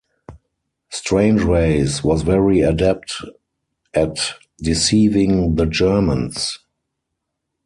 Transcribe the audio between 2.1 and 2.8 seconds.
very